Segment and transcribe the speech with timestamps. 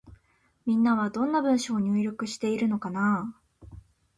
[0.65, 3.71] みんなは、どんな文章を入力しているのかなぁ。